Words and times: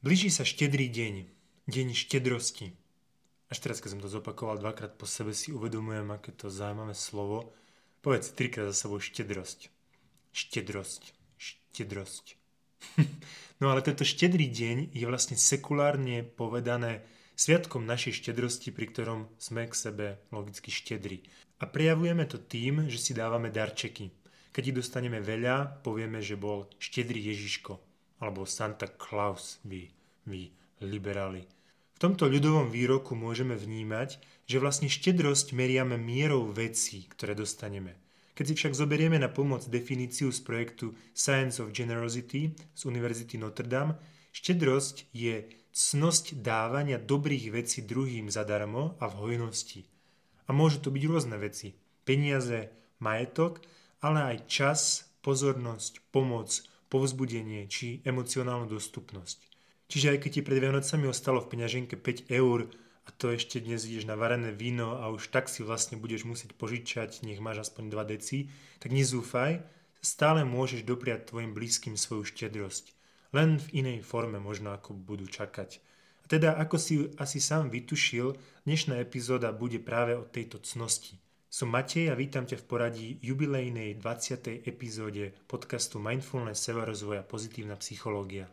Blíži 0.00 0.32
sa 0.32 0.48
štedrý 0.48 0.88
deň, 0.88 1.28
deň 1.68 1.92
štedrosti. 1.92 2.72
Až 3.52 3.58
teraz, 3.60 3.84
keď 3.84 3.92
som 3.92 4.00
to 4.00 4.08
zopakoval 4.08 4.56
dvakrát 4.56 4.96
po 4.96 5.04
sebe, 5.04 5.36
si 5.36 5.52
uvedomujem, 5.52 6.08
aké 6.08 6.32
to 6.32 6.48
zaujímavé 6.48 6.96
slovo. 6.96 7.52
Povedz 8.00 8.32
trikrát 8.32 8.72
za 8.72 8.88
sebou 8.88 8.96
štedrosť. 8.96 9.68
Štedrosť. 10.32 11.12
Štedrosť. 11.36 12.32
no 13.60 13.68
ale 13.68 13.84
tento 13.84 14.08
štedrý 14.08 14.48
deň 14.48 14.96
je 14.96 15.04
vlastne 15.04 15.36
sekulárne 15.36 16.24
povedané 16.24 17.04
sviatkom 17.36 17.84
našej 17.84 18.24
štedrosti, 18.24 18.72
pri 18.72 18.88
ktorom 18.88 19.28
sme 19.36 19.68
k 19.68 19.76
sebe 19.76 20.06
logicky 20.32 20.72
štedri. 20.72 21.28
A 21.60 21.68
prejavujeme 21.68 22.24
to 22.24 22.40
tým, 22.40 22.88
že 22.88 22.96
si 22.96 23.12
dávame 23.12 23.52
darčeky. 23.52 24.08
Keď 24.48 24.62
ich 24.64 24.78
dostaneme 24.80 25.20
veľa, 25.20 25.84
povieme, 25.84 26.24
že 26.24 26.40
bol 26.40 26.72
štedrý 26.80 27.20
Ježiško 27.20 27.89
alebo 28.20 28.44
Santa 28.44 28.86
Claus, 28.86 29.58
vy, 29.64 29.88
vy 30.28 30.52
liberáli. 30.84 31.44
V 31.96 31.98
tomto 32.08 32.28
ľudovom 32.32 32.72
výroku 32.72 33.12
môžeme 33.12 33.56
vnímať, 33.56 34.16
že 34.48 34.56
vlastne 34.56 34.88
štedrosť 34.88 35.52
meriame 35.52 36.00
mierou 36.00 36.48
vecí, 36.48 37.04
ktoré 37.12 37.36
dostaneme. 37.36 37.96
Keď 38.32 38.44
si 38.48 38.54
však 38.56 38.72
zoberieme 38.72 39.20
na 39.20 39.28
pomoc 39.28 39.68
definíciu 39.68 40.32
z 40.32 40.40
projektu 40.40 40.96
Science 41.12 41.60
of 41.60 41.76
Generosity 41.76 42.56
z 42.72 42.80
Univerzity 42.88 43.36
Notre 43.36 43.68
Dame, 43.68 44.00
štedrosť 44.32 45.12
je 45.12 45.44
cnosť 45.76 46.40
dávania 46.40 46.96
dobrých 46.96 47.52
vecí 47.52 47.84
druhým 47.84 48.32
zadarmo 48.32 48.96
a 48.96 49.12
v 49.12 49.18
hojnosti. 49.20 49.84
A 50.48 50.56
môžu 50.56 50.80
to 50.80 50.88
byť 50.88 51.02
rôzne 51.04 51.36
veci. 51.36 51.76
Peniaze, 52.08 52.72
majetok, 52.98 53.60
ale 54.00 54.34
aj 54.34 54.48
čas, 54.48 54.80
pozornosť, 55.20 56.00
pomoc, 56.10 56.64
povzbudenie 56.90 57.70
či 57.70 58.02
emocionálnu 58.02 58.66
dostupnosť. 58.66 59.38
Čiže 59.86 60.14
aj 60.14 60.18
keď 60.22 60.30
ti 60.30 60.40
pred 60.42 60.58
Vianocami 60.58 61.06
ostalo 61.06 61.38
v 61.42 61.50
peňaženke 61.54 61.94
5 61.98 62.30
eur 62.30 62.66
a 63.06 63.10
to 63.14 63.30
ešte 63.30 63.62
dnes 63.62 63.86
ideš 63.86 64.10
na 64.10 64.18
varené 64.18 64.50
víno 64.50 64.98
a 64.98 65.10
už 65.10 65.30
tak 65.30 65.46
si 65.46 65.62
vlastne 65.62 65.98
budeš 65.98 66.26
musieť 66.26 66.54
požičať, 66.58 67.22
nech 67.26 67.38
máš 67.38 67.70
aspoň 67.70 67.94
2 67.94 68.12
deci, 68.12 68.50
tak 68.82 68.90
nezúfaj, 68.90 69.62
stále 70.02 70.42
môžeš 70.42 70.82
dopriať 70.82 71.30
tvojim 71.30 71.54
blízkym 71.54 71.94
svoju 71.94 72.26
štedrosť. 72.26 72.94
Len 73.30 73.62
v 73.62 73.86
inej 73.86 73.98
forme 74.02 74.42
možno 74.42 74.74
ako 74.74 74.94
budú 74.94 75.30
čakať. 75.30 75.78
Teda 76.30 76.54
ako 76.54 76.76
si 76.78 76.94
asi 77.18 77.42
sám 77.42 77.74
vytušil, 77.74 78.38
dnešná 78.66 79.02
epizóda 79.02 79.50
bude 79.50 79.82
práve 79.82 80.14
o 80.14 80.22
tejto 80.22 80.62
cnosti– 80.62 81.18
som 81.50 81.66
Matej 81.66 82.06
a 82.06 82.14
vítam 82.14 82.46
ťa 82.46 82.62
v 82.62 82.64
poradí 82.70 83.08
jubilejnej 83.26 83.98
20. 83.98 84.70
epizóde 84.70 85.34
podcastu 85.50 85.98
Mindfulness, 85.98 86.62
sebarozvoj 86.62 87.18
a 87.18 87.26
pozitívna 87.26 87.74
psychológia. 87.82 88.46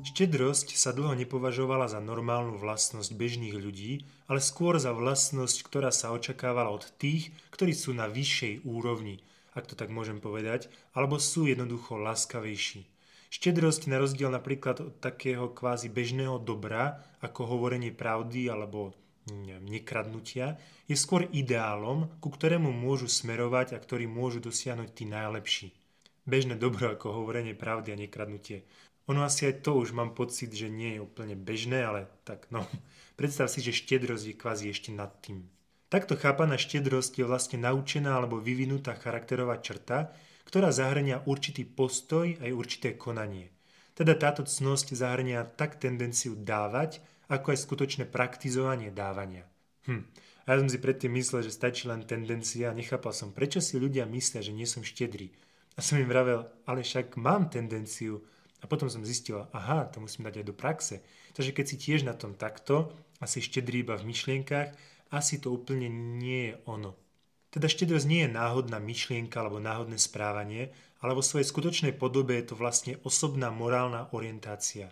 Štedrosť 0.00 0.80
sa 0.80 0.96
dlho 0.96 1.12
nepovažovala 1.12 1.92
za 1.92 2.00
normálnu 2.00 2.56
vlastnosť 2.56 3.12
bežných 3.12 3.52
ľudí, 3.52 4.08
ale 4.32 4.40
skôr 4.40 4.80
za 4.80 4.96
vlastnosť, 4.96 5.60
ktorá 5.68 5.92
sa 5.92 6.16
očakávala 6.16 6.72
od 6.72 6.88
tých, 6.96 7.36
ktorí 7.52 7.76
sú 7.76 7.92
na 7.92 8.08
vyššej 8.08 8.64
úrovni, 8.64 9.20
ak 9.52 9.68
to 9.68 9.76
tak 9.76 9.92
môžem 9.92 10.24
povedať, 10.24 10.72
alebo 10.96 11.20
sú 11.20 11.44
jednoducho 11.44 12.00
láskavejší. 12.00 12.91
Štedrosť 13.32 13.88
na 13.88 13.96
rozdiel 13.96 14.28
napríklad 14.28 14.76
od 14.84 14.94
takého 15.00 15.48
kvázi 15.56 15.88
bežného 15.88 16.36
dobra, 16.36 17.00
ako 17.24 17.56
hovorenie 17.56 17.88
pravdy 17.88 18.52
alebo 18.52 18.92
neviem, 19.24 19.64
nekradnutia, 19.72 20.60
je 20.84 20.92
skôr 20.92 21.24
ideálom, 21.32 22.12
ku 22.20 22.28
ktorému 22.28 22.68
môžu 22.68 23.08
smerovať 23.08 23.72
a 23.72 23.80
ktorý 23.80 24.04
môžu 24.04 24.44
dosiahnuť 24.44 24.88
tí 24.92 25.08
najlepší. 25.08 25.72
Bežné 26.28 26.60
dobro 26.60 26.92
ako 26.92 27.24
hovorenie 27.24 27.56
pravdy 27.56 27.96
a 27.96 28.00
nekradnutie. 28.04 28.68
Ono 29.08 29.24
asi 29.24 29.48
aj 29.48 29.64
to 29.64 29.80
už 29.80 29.96
mám 29.96 30.12
pocit, 30.12 30.52
že 30.52 30.68
nie 30.68 31.00
je 31.00 31.00
úplne 31.00 31.32
bežné, 31.32 31.88
ale 31.88 32.12
tak 32.28 32.52
no. 32.52 32.68
Predstav 33.18 33.48
si, 33.48 33.64
že 33.64 33.72
štedrosť 33.72 34.28
je 34.28 34.36
kvázi 34.36 34.66
ešte 34.68 34.92
nad 34.92 35.08
tým. 35.24 35.48
Takto 35.88 36.20
chápaná 36.20 36.60
štedrosť 36.60 37.16
je 37.16 37.24
vlastne 37.24 37.64
naučená 37.64 38.12
alebo 38.12 38.36
vyvinutá 38.36 38.92
charakterová 38.92 39.56
črta, 39.56 40.12
ktorá 40.52 40.68
zahrania 40.68 41.24
určitý 41.24 41.64
postoj 41.64 42.36
aj 42.36 42.52
určité 42.52 42.92
konanie. 42.92 43.48
Teda 43.96 44.12
táto 44.12 44.44
cnosť 44.44 44.92
zahrania 44.92 45.48
tak 45.48 45.80
tendenciu 45.80 46.36
dávať, 46.36 47.00
ako 47.32 47.56
aj 47.56 47.58
skutočné 47.64 48.04
praktizovanie 48.12 48.92
dávania. 48.92 49.48
Hm. 49.88 50.04
A 50.44 50.46
ja 50.52 50.60
som 50.60 50.68
si 50.68 50.76
predtým 50.76 51.16
myslel, 51.16 51.48
že 51.48 51.56
stačí 51.56 51.88
len 51.88 52.04
tendencia 52.04 52.68
a 52.68 52.76
nechápal 52.76 53.16
som, 53.16 53.32
prečo 53.32 53.64
si 53.64 53.80
ľudia 53.80 54.04
myslia, 54.04 54.44
že 54.44 54.52
nie 54.52 54.68
som 54.68 54.84
štedrý. 54.84 55.32
A 55.72 55.80
som 55.80 55.96
im 55.96 56.04
vravel, 56.04 56.44
ale 56.68 56.84
však 56.84 57.16
mám 57.16 57.48
tendenciu. 57.48 58.20
A 58.60 58.68
potom 58.68 58.92
som 58.92 59.08
zistil, 59.08 59.48
aha, 59.56 59.88
to 59.88 60.04
musím 60.04 60.28
dať 60.28 60.44
aj 60.44 60.46
do 60.46 60.52
praxe. 60.52 60.96
Takže 61.32 61.56
keď 61.56 61.64
si 61.64 61.76
tiež 61.80 62.04
na 62.04 62.12
tom 62.12 62.36
takto, 62.36 62.92
asi 63.24 63.40
štedrý 63.40 63.88
iba 63.88 63.96
v 63.96 64.12
myšlienkach, 64.12 64.76
asi 65.16 65.40
to 65.40 65.48
úplne 65.48 65.88
nie 65.88 66.52
je 66.52 66.54
ono. 66.68 66.92
Teda 67.52 67.68
štedrosť 67.68 68.08
nie 68.08 68.24
je 68.24 68.32
náhodná 68.32 68.80
myšlienka 68.80 69.36
alebo 69.36 69.60
náhodné 69.60 70.00
správanie, 70.00 70.72
ale 71.04 71.12
vo 71.12 71.20
svojej 71.20 71.44
skutočnej 71.44 71.92
podobe 71.92 72.40
je 72.40 72.48
to 72.48 72.54
vlastne 72.56 72.96
osobná 73.04 73.52
morálna 73.52 74.08
orientácia. 74.16 74.88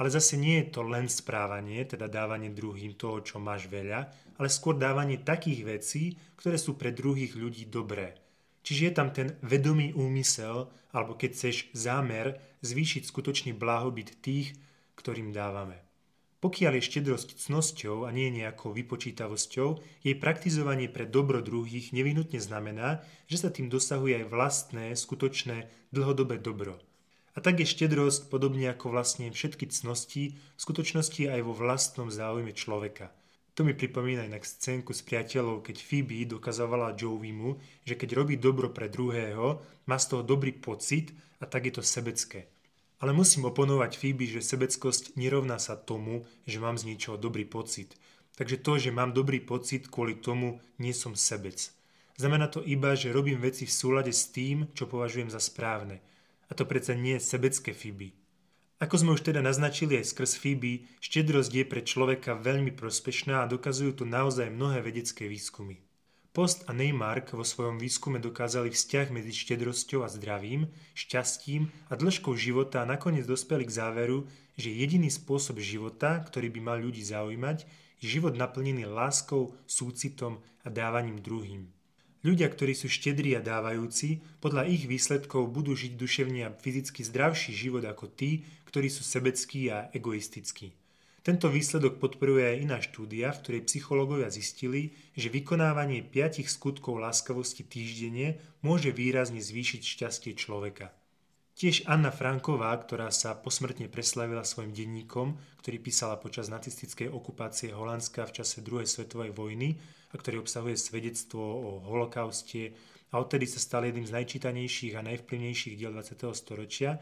Ale 0.00 0.08
zase 0.08 0.40
nie 0.40 0.62
je 0.64 0.72
to 0.72 0.86
len 0.88 1.10
správanie, 1.10 1.84
teda 1.84 2.08
dávanie 2.08 2.48
druhým 2.54 2.96
toho, 2.96 3.20
čo 3.20 3.36
máš 3.36 3.68
veľa, 3.68 4.08
ale 4.40 4.48
skôr 4.48 4.78
dávanie 4.78 5.20
takých 5.20 5.60
vecí, 5.66 6.16
ktoré 6.38 6.56
sú 6.56 6.80
pre 6.80 6.96
druhých 6.96 7.36
ľudí 7.36 7.68
dobré. 7.68 8.16
Čiže 8.62 8.82
je 8.88 8.92
tam 8.94 9.10
ten 9.12 9.34
vedomý 9.44 9.92
úmysel, 9.92 10.70
alebo 10.94 11.12
keď 11.18 11.30
chceš 11.34 11.56
zámer, 11.74 12.40
zvýšiť 12.62 13.04
skutočný 13.04 13.52
blahobyt 13.52 14.22
tých, 14.24 14.54
ktorým 14.96 15.34
dávame. 15.34 15.87
Pokiaľ 16.38 16.78
je 16.78 16.86
štedrosť 16.86 17.34
cnosťou 17.34 18.06
a 18.06 18.14
nie 18.14 18.30
nejakou 18.30 18.70
vypočítavosťou, 18.70 19.68
jej 20.06 20.14
praktizovanie 20.14 20.86
pre 20.86 21.02
dobro 21.02 21.42
druhých 21.42 21.90
nevyhnutne 21.90 22.38
znamená, 22.38 23.02
že 23.26 23.42
sa 23.42 23.50
tým 23.50 23.66
dosahuje 23.66 24.22
aj 24.22 24.30
vlastné, 24.30 24.84
skutočné, 24.94 25.66
dlhodobé 25.90 26.38
dobro. 26.38 26.78
A 27.34 27.42
tak 27.42 27.58
je 27.58 27.66
štedrosť, 27.66 28.30
podobne 28.30 28.70
ako 28.70 28.94
vlastne 28.94 29.34
všetky 29.34 29.66
cnosti, 29.66 30.38
v 30.38 30.60
skutočnosti 30.62 31.26
aj 31.26 31.42
vo 31.42 31.54
vlastnom 31.58 32.06
záujme 32.06 32.54
človeka. 32.54 33.10
To 33.58 33.66
mi 33.66 33.74
pripomína 33.74 34.30
inak 34.30 34.46
scénku 34.46 34.94
s 34.94 35.02
priateľov, 35.02 35.66
keď 35.66 35.82
Phoebe 35.82 36.22
dokazovala 36.22 36.94
Joeymu, 36.94 37.58
že 37.82 37.98
keď 37.98 38.14
robí 38.14 38.38
dobro 38.38 38.70
pre 38.70 38.86
druhého, 38.86 39.58
má 39.90 39.98
z 39.98 40.14
toho 40.14 40.22
dobrý 40.22 40.54
pocit 40.54 41.10
a 41.42 41.50
tak 41.50 41.66
je 41.66 41.74
to 41.74 41.82
sebecké. 41.82 42.46
Ale 42.98 43.14
musím 43.14 43.46
oponovať 43.46 43.94
Phoebe, 43.94 44.26
že 44.26 44.42
sebeckosť 44.42 45.14
nerovná 45.14 45.62
sa 45.62 45.78
tomu, 45.78 46.26
že 46.50 46.58
mám 46.58 46.74
z 46.74 46.90
niečoho 46.90 47.14
dobrý 47.14 47.46
pocit. 47.46 47.94
Takže 48.34 48.58
to, 48.58 48.78
že 48.78 48.94
mám 48.94 49.14
dobrý 49.14 49.38
pocit, 49.38 49.86
kvôli 49.86 50.18
tomu 50.18 50.58
nie 50.82 50.94
som 50.94 51.14
sebec. 51.14 51.70
Znamená 52.18 52.50
to 52.50 52.62
iba, 52.66 52.98
že 52.98 53.14
robím 53.14 53.38
veci 53.38 53.66
v 53.66 53.74
súlade 53.74 54.10
s 54.10 54.30
tým, 54.34 54.66
čo 54.74 54.90
považujem 54.90 55.30
za 55.30 55.38
správne. 55.38 56.02
A 56.50 56.58
to 56.58 56.66
predsa 56.66 56.98
nie 56.98 57.18
je 57.18 57.22
sebecké 57.22 57.70
Phoebe. 57.70 58.18
Ako 58.78 58.94
sme 58.94 59.14
už 59.14 59.26
teda 59.26 59.42
naznačili 59.42 59.98
aj 59.98 60.14
skrz 60.14 60.38
Phoebe, 60.38 60.86
štedrosť 61.02 61.50
je 61.50 61.64
pre 61.66 61.82
človeka 61.82 62.38
veľmi 62.38 62.74
prospešná 62.74 63.42
a 63.42 63.50
dokazujú 63.50 64.02
tu 64.02 64.04
naozaj 64.06 64.54
mnohé 64.54 64.82
vedecké 64.86 65.26
výskumy. 65.26 65.82
Post 66.36 66.68
a 66.68 66.76
Neymark 66.76 67.32
vo 67.32 67.42
svojom 67.42 67.80
výskume 67.80 68.20
dokázali 68.20 68.70
vzťah 68.70 69.10
medzi 69.10 69.32
štedrosťou 69.32 70.04
a 70.04 70.12
zdravím, 70.12 70.68
šťastím 70.92 71.72
a 71.88 71.96
dĺžkou 71.96 72.36
života 72.36 72.84
a 72.84 72.88
nakoniec 72.88 73.24
dospeli 73.24 73.64
k 73.64 73.74
záveru, 73.74 74.28
že 74.54 74.70
jediný 74.70 75.08
spôsob 75.08 75.58
života, 75.58 76.20
ktorý 76.20 76.52
by 76.52 76.60
mal 76.60 76.78
ľudí 76.78 77.00
zaujímať, 77.00 77.64
je 77.98 78.06
život 78.06 78.36
naplnený 78.38 78.86
láskou, 78.86 79.56
súcitom 79.66 80.38
a 80.62 80.68
dávaním 80.70 81.18
druhým. 81.18 81.66
Ľudia, 82.26 82.50
ktorí 82.50 82.74
sú 82.74 82.90
štedrí 82.90 83.38
a 83.38 83.42
dávajúci, 83.42 84.22
podľa 84.42 84.66
ich 84.66 84.90
výsledkov 84.90 85.54
budú 85.54 85.78
žiť 85.78 85.94
duševne 85.94 86.50
a 86.50 86.54
fyzicky 86.54 87.06
zdravší 87.06 87.54
život 87.54 87.86
ako 87.86 88.10
tí, 88.10 88.42
ktorí 88.66 88.90
sú 88.90 89.06
sebeckí 89.06 89.70
a 89.70 89.86
egoistickí. 89.94 90.74
Tento 91.28 91.52
výsledok 91.52 92.00
podporuje 92.00 92.40
aj 92.40 92.56
iná 92.56 92.80
štúdia, 92.80 93.36
v 93.36 93.40
ktorej 93.44 93.68
psychológovia 93.68 94.32
zistili, 94.32 94.96
že 95.12 95.28
vykonávanie 95.28 96.00
piatich 96.00 96.48
skutkov 96.48 97.04
láskavosti 97.04 97.68
týždenne 97.68 98.40
môže 98.64 98.88
výrazne 98.96 99.36
zvýšiť 99.36 99.82
šťastie 99.84 100.32
človeka. 100.32 100.88
Tiež 101.52 101.84
Anna 101.84 102.08
Franková, 102.08 102.72
ktorá 102.80 103.12
sa 103.12 103.36
posmrtne 103.36 103.92
preslavila 103.92 104.40
svojim 104.40 104.72
denníkom, 104.72 105.36
ktorý 105.60 105.76
písala 105.84 106.16
počas 106.16 106.48
nacistickej 106.48 107.12
okupácie 107.12 107.76
Holandska 107.76 108.24
v 108.24 108.40
čase 108.40 108.64
druhej 108.64 108.88
svetovej 108.88 109.36
vojny 109.36 109.76
a 110.08 110.16
ktorý 110.16 110.40
obsahuje 110.40 110.80
svedectvo 110.80 111.44
o 111.44 111.70
holokauste 111.84 112.72
a 113.12 113.20
odtedy 113.20 113.44
sa 113.44 113.60
stal 113.60 113.84
jedným 113.84 114.08
z 114.08 114.16
najčítanejších 114.16 114.96
a 114.96 115.04
najvplyvnejších 115.04 115.76
diel 115.76 115.92
20. 115.92 116.24
storočia, 116.32 116.96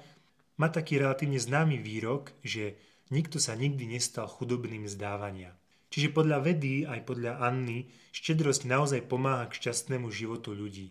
má 0.59 0.67
taký 0.67 0.99
relatívne 0.99 1.39
známy 1.39 1.79
výrok, 1.79 2.35
že 2.43 2.75
Nikto 3.07 3.39
sa 3.39 3.55
nikdy 3.55 3.87
nestal 3.87 4.27
chudobným 4.27 4.91
zdávania. 4.91 5.55
Čiže 5.95 6.11
podľa 6.11 6.43
vedy 6.43 6.83
aj 6.83 7.07
podľa 7.07 7.39
Anny 7.39 7.87
štedrosť 8.11 8.67
naozaj 8.67 9.07
pomáha 9.07 9.47
k 9.47 9.63
šťastnému 9.63 10.11
životu 10.11 10.51
ľudí. 10.51 10.91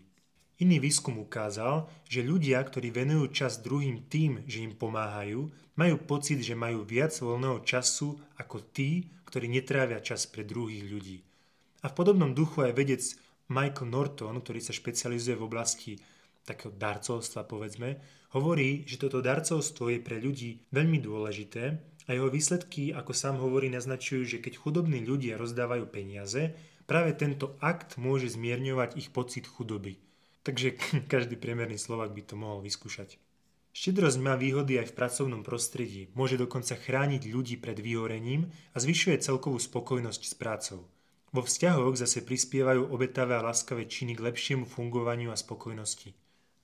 Iný 0.56 0.80
výskum 0.80 1.20
ukázal, 1.20 1.84
že 2.08 2.24
ľudia, 2.24 2.56
ktorí 2.64 2.88
venujú 2.88 3.28
čas 3.28 3.60
druhým 3.60 4.08
tým, 4.08 4.40
že 4.48 4.64
im 4.64 4.72
pomáhajú, 4.72 5.52
majú 5.76 5.96
pocit, 6.08 6.40
že 6.40 6.56
majú 6.56 6.80
viac 6.88 7.12
voľného 7.12 7.60
času 7.60 8.16
ako 8.40 8.64
tí, 8.72 9.12
ktorí 9.28 9.52
netrávia 9.52 10.00
čas 10.00 10.24
pre 10.24 10.48
druhých 10.48 10.88
ľudí. 10.88 11.20
A 11.84 11.92
v 11.92 11.96
podobnom 12.00 12.32
duchu 12.32 12.64
aj 12.64 12.72
vedec 12.72 13.04
Michael 13.52 13.92
Norton, 13.92 14.40
ktorý 14.40 14.64
sa 14.64 14.72
špecializuje 14.72 15.36
v 15.36 15.44
oblasti 15.44 15.92
takého 16.48 16.72
darcovstva, 16.72 17.44
povedzme, 17.44 18.00
hovorí, 18.32 18.88
že 18.88 18.96
toto 18.96 19.20
darcovstvo 19.20 19.92
je 19.92 20.00
pre 20.00 20.16
ľudí 20.16 20.64
veľmi 20.72 21.04
dôležité 21.04 21.95
a 22.06 22.14
jeho 22.14 22.30
výsledky, 22.30 22.94
ako 22.94 23.12
sám 23.12 23.36
hovorí, 23.42 23.66
naznačujú, 23.70 24.22
že 24.24 24.38
keď 24.38 24.62
chudobní 24.62 25.02
ľudia 25.02 25.34
rozdávajú 25.36 25.90
peniaze, 25.90 26.54
práve 26.86 27.12
tento 27.18 27.58
akt 27.58 27.98
môže 27.98 28.30
zmierňovať 28.38 28.94
ich 28.94 29.08
pocit 29.10 29.46
chudoby. 29.46 29.98
Takže 30.46 30.78
každý 31.12 31.34
priemerný 31.34 31.76
Slovak 31.76 32.14
by 32.14 32.22
to 32.22 32.34
mohol 32.38 32.62
vyskúšať. 32.62 33.18
Štedrosť 33.76 34.18
má 34.24 34.40
výhody 34.40 34.80
aj 34.80 34.88
v 34.88 34.96
pracovnom 34.96 35.44
prostredí, 35.44 36.08
môže 36.16 36.40
dokonca 36.40 36.80
chrániť 36.80 37.28
ľudí 37.28 37.60
pred 37.60 37.76
vyhorením 37.76 38.48
a 38.72 38.80
zvyšuje 38.80 39.20
celkovú 39.20 39.60
spokojnosť 39.60 40.22
s 40.24 40.32
prácou. 40.32 40.88
Vo 41.36 41.44
vzťahoch 41.44 41.92
zase 42.00 42.24
prispievajú 42.24 42.88
obetavé 42.88 43.36
a 43.36 43.44
láskavé 43.44 43.84
činy 43.84 44.16
k 44.16 44.24
lepšiemu 44.32 44.64
fungovaniu 44.64 45.28
a 45.28 45.36
spokojnosti. 45.36 46.16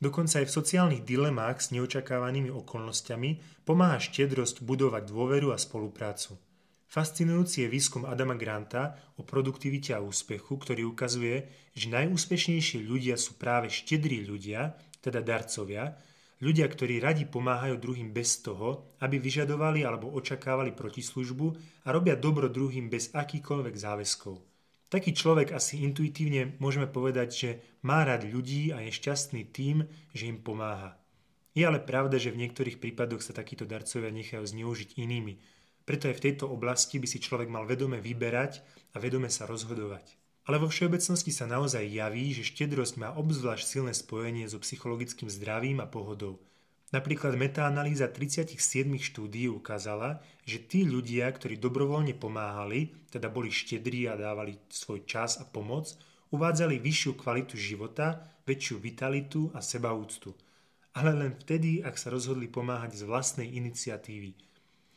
Dokonca 0.03 0.43
aj 0.43 0.51
v 0.51 0.57
sociálnych 0.59 1.03
dilemách 1.07 1.63
s 1.63 1.71
neočakávanými 1.71 2.51
okolnostiami 2.51 3.63
pomáha 3.63 4.03
štedrosť 4.03 4.67
budovať 4.67 5.07
dôveru 5.07 5.55
a 5.55 5.59
spoluprácu. 5.63 6.35
Fascinujúci 6.91 7.63
je 7.63 7.71
výskum 7.71 8.03
Adama 8.11 8.35
Granta 8.35 8.99
o 9.15 9.23
produktivite 9.23 9.95
a 9.95 10.03
úspechu, 10.03 10.59
ktorý 10.59 10.91
ukazuje, 10.91 11.47
že 11.79 11.87
najúspešnejší 11.95 12.83
ľudia 12.83 13.15
sú 13.15 13.39
práve 13.39 13.71
štedrí 13.71 14.27
ľudia, 14.27 14.75
teda 14.99 15.23
darcovia, 15.23 15.95
ľudia, 16.43 16.67
ktorí 16.67 16.99
radi 16.99 17.23
pomáhajú 17.23 17.79
druhým 17.79 18.11
bez 18.11 18.43
toho, 18.43 18.99
aby 18.99 19.23
vyžadovali 19.23 19.87
alebo 19.87 20.11
očakávali 20.19 20.75
protislužbu 20.75 21.47
a 21.87 21.95
robia 21.95 22.19
dobro 22.19 22.51
druhým 22.51 22.91
bez 22.91 23.15
akýkoľvek 23.15 23.75
záväzkov. 23.79 24.52
Taký 24.93 25.17
človek 25.17 25.57
asi 25.57 25.81
intuitívne 25.89 26.53
môžeme 26.61 26.85
povedať, 26.85 27.29
že 27.33 27.51
má 27.81 28.05
rád 28.05 28.29
ľudí 28.29 28.77
a 28.77 28.85
je 28.85 28.93
šťastný 28.93 29.49
tým, 29.49 29.89
že 30.13 30.29
im 30.29 30.37
pomáha. 30.37 31.01
Je 31.57 31.65
ale 31.65 31.81
pravda, 31.81 32.21
že 32.21 32.29
v 32.29 32.45
niektorých 32.45 32.77
prípadoch 32.77 33.25
sa 33.25 33.33
takíto 33.33 33.65
darcovia 33.65 34.13
nechajú 34.13 34.45
zneužiť 34.45 35.01
inými, 35.01 35.41
preto 35.89 36.13
aj 36.13 36.21
v 36.21 36.25
tejto 36.29 36.45
oblasti 36.45 37.01
by 37.01 37.09
si 37.09 37.25
človek 37.25 37.49
mal 37.49 37.65
vedome 37.65 38.05
vyberať 38.05 38.61
a 38.93 39.01
vedome 39.01 39.33
sa 39.33 39.49
rozhodovať. 39.49 40.05
Ale 40.45 40.61
vo 40.61 40.69
všeobecnosti 40.69 41.33
sa 41.33 41.49
naozaj 41.49 41.89
javí, 41.89 42.37
že 42.37 42.45
štedrosť 42.45 43.01
má 43.01 43.17
obzvlášť 43.17 43.65
silné 43.65 43.97
spojenie 43.97 44.45
so 44.45 44.61
psychologickým 44.61 45.33
zdravím 45.33 45.81
a 45.81 45.89
pohodou. 45.89 46.37
Napríklad 46.93 47.41
metaanalýza 47.41 48.13
37 48.13 48.57
štúdií 49.01 49.49
ukázala, 49.49 50.21
že 50.45 50.61
tí 50.61 50.85
ľudia, 50.85 51.33
ktorí 51.33 51.57
dobrovoľne 51.57 52.13
pomáhali, 52.15 52.93
teda 53.09 53.33
boli 53.33 53.49
štedrí 53.49 54.13
a 54.13 54.15
dávali 54.21 54.61
svoj 54.69 55.09
čas 55.09 55.41
a 55.41 55.49
pomoc, 55.49 55.97
uvádzali 56.31 56.77
vyššiu 56.77 57.17
kvalitu 57.17 57.57
života, 57.57 58.21
väčšiu 58.45 58.77
vitalitu 58.77 59.49
a 59.57 59.65
sebaúctu. 59.65 60.37
Ale 60.93 61.17
len 61.17 61.33
vtedy, 61.33 61.81
ak 61.81 61.97
sa 61.97 62.13
rozhodli 62.13 62.53
pomáhať 62.53 63.01
z 63.01 63.03
vlastnej 63.09 63.49
iniciatívy– 63.57 64.37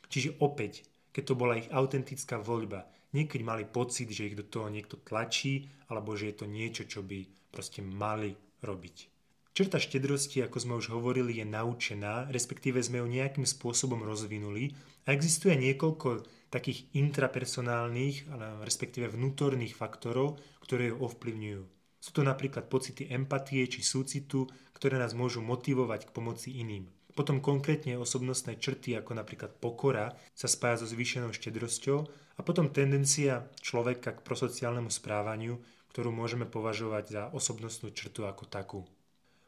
Čiže 0.09 0.37
opäť, 0.39 0.85
keď 1.11 1.23
to 1.27 1.35
bola 1.35 1.57
ich 1.57 1.71
autentická 1.71 2.37
voľba, 2.39 2.85
niekedy 3.15 3.43
mali 3.43 3.65
pocit, 3.65 4.11
že 4.11 4.31
ich 4.31 4.39
do 4.39 4.45
toho 4.45 4.69
niekto 4.69 5.01
tlačí, 5.01 5.67
alebo 5.89 6.13
že 6.13 6.31
je 6.31 6.35
to 6.39 6.45
niečo, 6.47 6.83
čo 6.85 7.01
by 7.01 7.25
proste 7.49 7.81
mali 7.81 8.35
robiť. 8.61 9.14
Črta 9.55 9.79
štedrosti, 9.79 10.43
ako 10.43 10.57
sme 10.59 10.73
už 10.75 10.91
hovorili, 10.91 11.39
je 11.39 11.47
naučená, 11.47 12.27
respektíve 12.27 12.83
sme 12.83 12.99
ju 12.99 13.07
nejakým 13.07 13.47
spôsobom 13.47 14.03
rozvinuli 14.03 14.75
a 15.07 15.15
existuje 15.15 15.55
niekoľko 15.55 16.27
takých 16.51 16.91
intrapersonálnych, 16.91 18.27
respektíve 18.67 19.07
vnútorných 19.07 19.71
faktorov, 19.71 20.43
ktoré 20.59 20.91
ju 20.91 20.99
ovplyvňujú. 20.99 21.63
Sú 22.03 22.11
to 22.11 22.27
napríklad 22.27 22.67
pocity 22.67 23.07
empatie 23.07 23.63
či 23.71 23.79
súcitu, 23.79 24.43
ktoré 24.75 24.99
nás 24.99 25.15
môžu 25.15 25.39
motivovať 25.39 26.11
k 26.11 26.13
pomoci 26.13 26.59
iným. 26.59 26.91
Potom 27.15 27.39
konkrétne 27.39 27.95
osobnostné 27.95 28.59
črty 28.59 28.99
ako 28.99 29.15
napríklad 29.15 29.55
pokora 29.63 30.19
sa 30.35 30.51
spája 30.51 30.83
so 30.83 30.91
zvýšenou 30.91 31.31
štedrosťou 31.31 32.03
a 32.35 32.41
potom 32.43 32.75
tendencia 32.75 33.47
človeka 33.63 34.19
k 34.19 34.23
prosociálnemu 34.27 34.91
správaniu, 34.91 35.63
ktorú 35.95 36.11
môžeme 36.11 36.43
považovať 36.43 37.03
za 37.07 37.23
osobnostnú 37.31 37.95
črtu 37.95 38.27
ako 38.27 38.51
takú. 38.51 38.83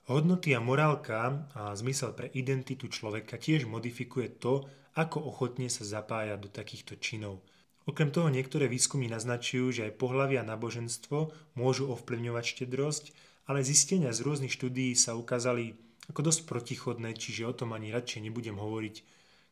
Hodnoty 0.07 0.55
a 0.55 0.63
morálka 0.63 1.51
a 1.51 1.75
zmysel 1.75 2.15
pre 2.15 2.31
identitu 2.31 2.87
človeka 2.87 3.35
tiež 3.35 3.67
modifikuje 3.67 4.39
to, 4.39 4.63
ako 4.95 5.19
ochotne 5.19 5.67
sa 5.67 5.83
zapája 5.83 6.39
do 6.39 6.47
takýchto 6.47 6.95
činov. 6.95 7.43
Okrem 7.83 8.07
toho 8.15 8.31
niektoré 8.31 8.71
výskumy 8.71 9.11
naznačujú, 9.11 9.67
že 9.75 9.91
aj 9.91 9.99
pohlavia 9.99 10.47
a 10.47 10.47
náboženstvo 10.47 11.35
môžu 11.59 11.91
ovplyvňovať 11.91 12.45
štedrosť, 12.47 13.05
ale 13.51 13.67
zistenia 13.67 14.15
z 14.15 14.23
rôznych 14.23 14.55
štúdií 14.55 14.95
sa 14.95 15.19
ukázali 15.19 15.75
ako 16.07 16.31
dosť 16.31 16.47
protichodné, 16.47 17.11
čiže 17.11 17.43
o 17.43 17.51
tom 17.51 17.75
ani 17.75 17.91
radšej 17.91 18.31
nebudem 18.31 18.55
hovoriť, 18.55 18.95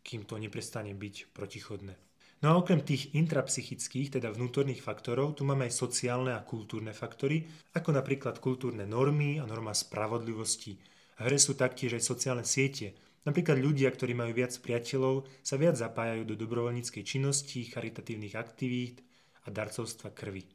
kým 0.08 0.24
to 0.24 0.40
neprestane 0.40 0.96
byť 0.96 1.36
protichodné. 1.36 2.00
No 2.46 2.54
a 2.54 2.62
okrem 2.62 2.86
tých 2.86 3.18
intrapsychických, 3.18 4.22
teda 4.22 4.30
vnútorných 4.30 4.86
faktorov, 4.86 5.34
tu 5.34 5.42
máme 5.42 5.66
aj 5.66 5.82
sociálne 5.82 6.38
a 6.38 6.46
kultúrne 6.46 6.94
faktory, 6.94 7.42
ako 7.74 7.90
napríklad 7.90 8.38
kultúrne 8.38 8.86
normy 8.86 9.42
a 9.42 9.50
norma 9.50 9.74
spravodlivosti. 9.74 10.78
V 11.18 11.26
hre 11.26 11.42
sú 11.42 11.58
taktiež 11.58 11.98
aj 11.98 12.06
sociálne 12.06 12.46
siete. 12.46 12.94
Napríklad 13.26 13.58
ľudia, 13.58 13.90
ktorí 13.90 14.14
majú 14.14 14.38
viac 14.38 14.54
priateľov, 14.62 15.26
sa 15.42 15.58
viac 15.58 15.74
zapájajú 15.74 16.22
do 16.22 16.38
dobrovoľníckej 16.38 17.02
činnosti, 17.02 17.66
charitatívnych 17.66 18.38
aktivít 18.38 19.02
a 19.42 19.50
darcovstva 19.50 20.14
krvi. 20.14 20.46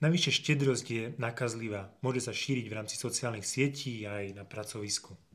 Navyše 0.00 0.32
štedrosť 0.32 0.86
je 0.88 1.04
nakazlivá, 1.20 1.92
môže 2.00 2.24
sa 2.24 2.32
šíriť 2.32 2.72
v 2.72 2.76
rámci 2.80 2.96
sociálnych 2.96 3.44
sietí 3.44 4.08
aj 4.08 4.32
na 4.32 4.48
pracovisku. 4.48 5.27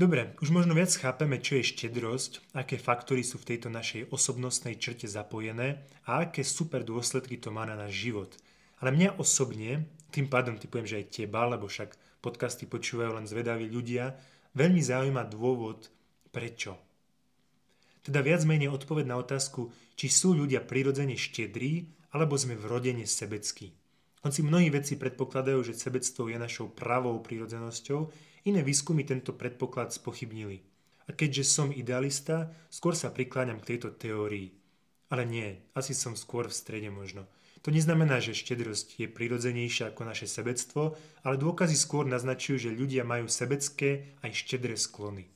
Dobre, 0.00 0.32
už 0.40 0.48
možno 0.48 0.72
viac 0.72 0.88
chápeme, 0.96 1.44
čo 1.44 1.60
je 1.60 1.76
štedrosť, 1.76 2.56
aké 2.56 2.80
faktory 2.80 3.20
sú 3.20 3.36
v 3.36 3.52
tejto 3.52 3.68
našej 3.68 4.08
osobnostnej 4.08 4.80
črte 4.80 5.04
zapojené 5.04 5.84
a 6.08 6.24
aké 6.24 6.40
super 6.40 6.80
dôsledky 6.88 7.36
to 7.36 7.52
má 7.52 7.68
na 7.68 7.76
náš 7.76 8.08
život. 8.08 8.32
Ale 8.80 8.96
mňa 8.96 9.20
osobne, 9.20 9.92
tým 10.08 10.32
pádom 10.32 10.56
typujem, 10.56 10.88
že 10.88 11.04
aj 11.04 11.20
teba, 11.20 11.44
lebo 11.44 11.68
však 11.68 12.00
podcasty 12.24 12.64
počúvajú 12.64 13.12
len 13.12 13.28
zvedaví 13.28 13.68
ľudia, 13.68 14.16
veľmi 14.56 14.80
zaujíma 14.80 15.28
dôvod, 15.28 15.92
prečo. 16.32 16.80
Teda 18.00 18.24
viac 18.24 18.40
menej 18.48 18.72
odpoved 18.72 19.04
na 19.04 19.20
otázku, 19.20 19.68
či 20.00 20.08
sú 20.08 20.32
ľudia 20.32 20.64
prirodzene 20.64 21.12
štedrí, 21.12 21.92
alebo 22.16 22.40
sme 22.40 22.56
vrodene 22.56 23.04
sebeckí. 23.04 23.68
Hoci 24.24 24.40
mnohí 24.40 24.72
vedci 24.72 24.96
predpokladajú, 24.96 25.60
že 25.60 25.76
sebectvo 25.76 26.32
je 26.32 26.40
našou 26.40 26.72
pravou 26.72 27.20
prírodzenosťou, 27.20 28.29
Iné 28.48 28.64
výskumy 28.64 29.04
tento 29.04 29.36
predpoklad 29.36 29.92
spochybnili. 29.92 30.64
A 31.08 31.12
keďže 31.12 31.44
som 31.44 31.74
idealista, 31.74 32.54
skôr 32.70 32.94
sa 32.94 33.10
prikláňam 33.10 33.58
k 33.60 33.74
tejto 33.76 33.92
teórii. 33.92 34.54
Ale 35.10 35.26
nie, 35.26 35.58
asi 35.74 35.92
som 35.92 36.14
skôr 36.14 36.46
v 36.46 36.54
strede 36.54 36.88
možno. 36.88 37.26
To 37.66 37.68
neznamená, 37.68 38.24
že 38.24 38.32
štedrosť 38.32 39.04
je 39.04 39.08
prirodzenejšia 39.10 39.92
ako 39.92 40.08
naše 40.08 40.24
sebectvo, 40.24 40.96
ale 41.26 41.36
dôkazy 41.36 41.76
skôr 41.76 42.08
naznačujú, 42.08 42.70
že 42.70 42.72
ľudia 42.72 43.04
majú 43.04 43.28
sebecké 43.28 44.16
aj 44.24 44.32
štedré 44.32 44.80
sklony. 44.80 45.28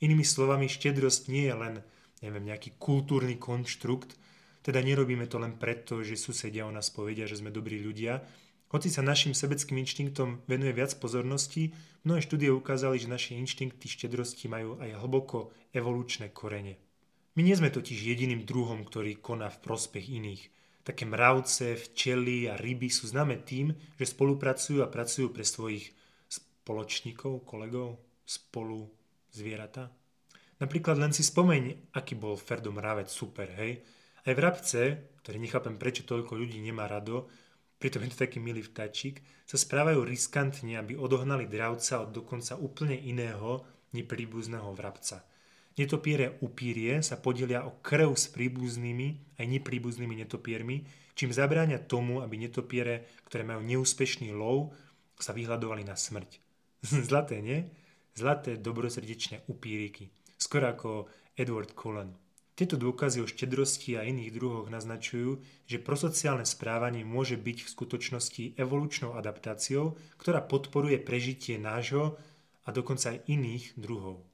Inými 0.00 0.24
slovami, 0.24 0.72
štedrosť 0.72 1.28
nie 1.28 1.52
je 1.52 1.56
len 1.56 1.74
neviem, 2.24 2.48
nejaký 2.48 2.80
kultúrny 2.80 3.36
konštrukt, 3.36 4.16
teda 4.64 4.80
nerobíme 4.82 5.28
to 5.28 5.38
len 5.38 5.54
preto, 5.60 6.00
že 6.00 6.18
susedia 6.18 6.66
o 6.66 6.72
nás 6.72 6.88
povedia, 6.90 7.28
že 7.28 7.38
sme 7.38 7.52
dobrí 7.52 7.78
ľudia, 7.78 8.24
hoci 8.66 8.90
sa 8.90 9.02
našim 9.02 9.30
sebeckým 9.30 9.78
inštinktom 9.78 10.42
venuje 10.50 10.74
viac 10.74 10.90
pozornosti, 10.98 11.70
mnohé 12.02 12.18
štúdie 12.18 12.50
ukázali, 12.50 12.98
že 12.98 13.12
naše 13.12 13.38
inštinkty 13.38 13.86
štedrosti 13.86 14.50
majú 14.50 14.82
aj 14.82 14.98
hlboko 14.98 15.54
evolučné 15.70 16.34
korene. 16.34 16.74
My 17.36 17.44
nie 17.44 17.54
sme 17.54 17.70
totiž 17.70 18.00
jediným 18.00 18.48
druhom, 18.48 18.82
ktorý 18.82 19.20
koná 19.20 19.52
v 19.52 19.60
prospech 19.60 20.08
iných. 20.08 20.42
Také 20.82 21.04
mravce, 21.04 21.76
včely 21.76 22.46
a 22.48 22.56
ryby 22.56 22.88
sú 22.88 23.10
známe 23.10 23.42
tým, 23.42 23.74
že 23.98 24.06
spolupracujú 24.08 24.80
a 24.82 24.90
pracujú 24.90 25.34
pre 25.34 25.44
svojich 25.44 25.92
spoločníkov, 26.30 27.44
kolegov, 27.44 28.00
spolu 28.24 28.88
zvieratá. 29.30 29.92
Napríklad 30.56 30.96
len 30.96 31.12
si 31.12 31.20
spomeň, 31.20 31.92
aký 31.92 32.16
bol 32.16 32.40
Ferdo 32.40 32.72
mravec 32.72 33.12
super, 33.12 33.52
hej? 33.60 33.84
Aj 34.24 34.32
vrabce, 34.32 35.12
ktoré 35.20 35.36
nechápem, 35.36 35.76
prečo 35.76 36.08
toľko 36.08 36.34
ľudí 36.34 36.58
nemá 36.58 36.88
rado, 36.88 37.28
pritom 37.76 38.04
je 38.04 38.10
to 38.12 38.22
taký 38.24 38.38
milý 38.40 38.64
vtáčik, 38.64 39.20
sa 39.46 39.60
správajú 39.60 40.02
riskantne, 40.02 40.74
aby 40.80 40.98
odohnali 40.98 41.46
dravca 41.46 42.02
od 42.02 42.10
dokonca 42.10 42.58
úplne 42.58 42.98
iného, 42.98 43.62
nepríbuzného 43.94 44.74
vrabca. 44.74 45.22
Netopiere 45.76 46.40
upírie 46.40 47.04
sa 47.04 47.20
podelia 47.20 47.68
o 47.68 47.78
krv 47.84 48.16
s 48.16 48.32
príbuznými 48.32 49.36
aj 49.36 49.46
nepríbuznými 49.46 50.24
netopiermi, 50.24 50.88
čím 51.12 51.30
zabráňa 51.32 51.84
tomu, 51.84 52.24
aby 52.24 52.40
netopiere, 52.40 53.04
ktoré 53.28 53.44
majú 53.44 53.60
neúspešný 53.60 54.32
lov, 54.32 54.72
sa 55.20 55.36
vyhľadovali 55.36 55.84
na 55.84 55.96
smrť. 55.96 56.40
Zlaté, 57.08 57.44
nie? 57.44 57.68
Zlaté 58.16 58.56
dobrosrdečné 58.56 59.48
upíriky. 59.52 60.08
Skoro 60.40 60.72
ako 60.72 60.90
Edward 61.36 61.76
Cullen. 61.76 62.25
Tieto 62.56 62.80
dôkazy 62.80 63.20
o 63.20 63.28
štedrosti 63.28 64.00
a 64.00 64.08
iných 64.08 64.32
druhoch 64.32 64.72
naznačujú, 64.72 65.44
že 65.68 65.76
prosociálne 65.76 66.48
správanie 66.48 67.04
môže 67.04 67.36
byť 67.36 67.58
v 67.68 67.72
skutočnosti 67.76 68.44
evolučnou 68.56 69.12
adaptáciou, 69.12 70.00
ktorá 70.16 70.40
podporuje 70.40 70.96
prežitie 70.96 71.60
nášho 71.60 72.16
a 72.64 72.72
dokonca 72.72 73.12
aj 73.12 73.28
iných 73.28 73.76
druhov. 73.76 74.24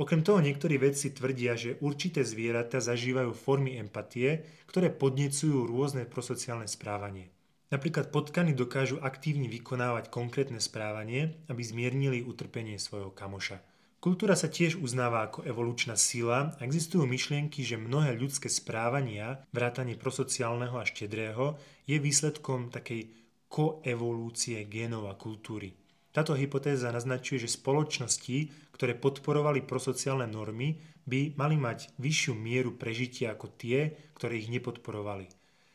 Okrem 0.00 0.24
toho 0.24 0.40
niektorí 0.40 0.80
vedci 0.80 1.12
tvrdia, 1.12 1.52
že 1.56 1.76
určité 1.84 2.24
zvieratá 2.24 2.80
zažívajú 2.80 3.36
formy 3.36 3.76
empatie, 3.76 4.44
ktoré 4.72 4.88
podnecujú 4.88 5.68
rôzne 5.68 6.08
prosociálne 6.08 6.68
správanie. 6.68 7.28
Napríklad 7.68 8.08
potkany 8.08 8.56
dokážu 8.56 8.96
aktívne 9.04 9.52
vykonávať 9.52 10.08
konkrétne 10.08 10.64
správanie, 10.64 11.44
aby 11.52 11.60
zmiernili 11.60 12.24
utrpenie 12.24 12.80
svojho 12.80 13.12
kamoša. 13.12 13.60
Kultúra 14.06 14.38
sa 14.38 14.46
tiež 14.46 14.78
uznáva 14.78 15.26
ako 15.26 15.42
evolučná 15.42 15.98
sila 15.98 16.54
a 16.54 16.60
existujú 16.62 17.10
myšlienky, 17.10 17.66
že 17.66 17.74
mnohé 17.74 18.14
ľudské 18.14 18.46
správania, 18.46 19.42
vrátanie 19.50 19.98
prosociálneho 19.98 20.78
a 20.78 20.86
štedrého, 20.86 21.58
je 21.90 21.98
výsledkom 21.98 22.70
takej 22.70 23.10
koevolúcie 23.50 24.62
génov 24.70 25.10
a 25.10 25.18
kultúry. 25.18 25.74
Táto 26.14 26.38
hypotéza 26.38 26.94
naznačuje, 26.94 27.50
že 27.50 27.58
spoločnosti, 27.58 28.70
ktoré 28.78 28.94
podporovali 28.94 29.66
prosociálne 29.66 30.30
normy, 30.30 30.78
by 31.02 31.34
mali 31.34 31.58
mať 31.58 31.98
vyššiu 31.98 32.38
mieru 32.38 32.78
prežitia 32.78 33.34
ako 33.34 33.58
tie, 33.58 33.90
ktoré 34.14 34.38
ich 34.38 34.46
nepodporovali. 34.54 35.26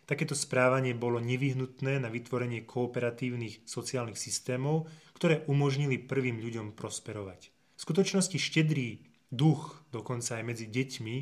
Takéto 0.08 0.40
správanie 0.40 0.96
bolo 0.96 1.20
nevyhnutné 1.20 2.00
na 2.00 2.08
vytvorenie 2.08 2.64
kooperatívnych 2.64 3.68
sociálnych 3.68 4.16
systémov, 4.16 4.88
ktoré 5.20 5.44
umožnili 5.52 6.00
prvým 6.00 6.40
ľuďom 6.40 6.80
prosperovať. 6.80 7.51
V 7.82 7.90
skutočnosti 7.90 8.38
štedrý 8.38 9.02
duch, 9.34 9.82
dokonca 9.90 10.38
aj 10.38 10.46
medzi 10.46 10.70
deťmi, 10.70 11.16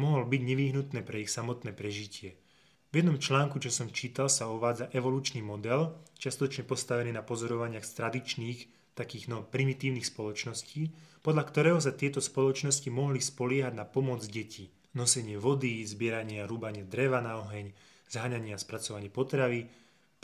mohol 0.00 0.24
byť 0.24 0.40
nevyhnutné 0.48 1.04
pre 1.04 1.20
ich 1.20 1.28
samotné 1.28 1.76
prežitie. 1.76 2.40
V 2.88 3.04
jednom 3.04 3.20
článku, 3.20 3.60
čo 3.60 3.68
som 3.68 3.92
čítal, 3.92 4.32
sa 4.32 4.48
uvádza 4.48 4.88
evolučný 4.96 5.44
model, 5.44 5.92
častočne 6.16 6.64
postavený 6.64 7.12
na 7.12 7.20
pozorovaniach 7.20 7.84
z 7.84 7.92
tradičných, 8.00 8.60
takých 8.96 9.28
no 9.28 9.44
primitívnych 9.44 10.08
spoločností, 10.08 10.88
podľa 11.20 11.44
ktorého 11.52 11.84
sa 11.84 11.92
tieto 11.92 12.24
spoločnosti 12.24 12.88
mohli 12.88 13.20
spoliehať 13.20 13.76
na 13.76 13.84
pomoc 13.84 14.24
detí. 14.24 14.72
Nosenie 14.96 15.36
vody, 15.36 15.84
zbieranie 15.84 16.40
a 16.40 16.48
rúbanie 16.48 16.88
dreva 16.88 17.20
na 17.20 17.44
oheň, 17.44 17.76
zháňanie 18.08 18.56
a 18.56 18.62
spracovanie 18.64 19.12
potravy 19.12 19.68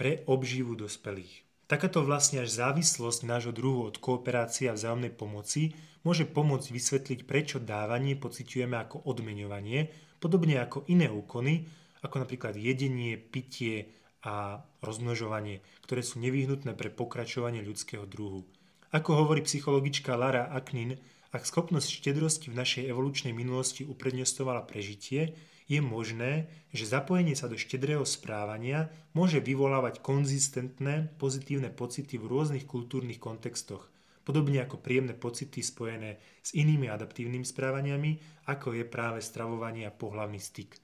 pre 0.01 0.25
obživu 0.25 0.73
dospelých. 0.73 1.52
Takáto 1.73 2.05
vlastne 2.05 2.45
až 2.45 2.53
závislosť 2.53 3.25
nášho 3.25 3.49
druhu 3.49 3.89
od 3.89 3.97
kooperácie 3.97 4.69
a 4.69 4.77
vzájomnej 4.77 5.09
pomoci 5.09 5.73
môže 6.05 6.29
pomôcť 6.29 6.69
vysvetliť, 6.69 7.25
prečo 7.25 7.65
dávanie 7.65 8.13
pociťujeme 8.13 8.77
ako 8.77 9.09
odmeňovanie, 9.09 9.89
podobne 10.21 10.61
ako 10.61 10.85
iné 10.93 11.09
úkony, 11.09 11.65
ako 12.05 12.29
napríklad 12.29 12.61
jedenie, 12.61 13.17
pitie 13.17 13.89
a 14.21 14.61
rozmnožovanie, 14.85 15.65
ktoré 15.89 16.05
sú 16.05 16.21
nevyhnutné 16.21 16.77
pre 16.77 16.93
pokračovanie 16.93 17.65
ľudského 17.65 18.05
druhu. 18.05 18.45
Ako 18.93 19.25
hovorí 19.25 19.41
psychologička 19.41 20.13
Lara 20.13 20.53
Aknin, 20.53 21.01
ak 21.33 21.49
schopnosť 21.49 21.89
štedrosti 21.89 22.53
v 22.53 22.59
našej 22.61 22.85
evolučnej 22.93 23.33
minulosti 23.33 23.89
uprednestovala 23.89 24.69
prežitie, 24.69 25.33
je 25.73 25.81
možné, 25.81 26.53
že 26.69 26.85
zapojenie 26.85 27.33
sa 27.33 27.49
do 27.49 27.57
štedrého 27.57 28.05
správania 28.05 28.93
môže 29.17 29.41
vyvolávať 29.41 30.05
konzistentné 30.05 31.09
pozitívne 31.17 31.73
pocity 31.73 32.21
v 32.21 32.29
rôznych 32.29 32.69
kultúrnych 32.69 33.17
kontextoch, 33.17 33.89
podobne 34.29 34.61
ako 34.61 34.77
príjemné 34.85 35.17
pocity 35.17 35.65
spojené 35.65 36.21
s 36.45 36.53
inými 36.53 36.93
adaptívnymi 36.93 37.47
správaniami, 37.49 38.11
ako 38.53 38.77
je 38.77 38.85
práve 38.85 39.25
stravovanie 39.25 39.89
a 39.89 39.97
pohlavný 39.97 40.37
styk. 40.37 40.77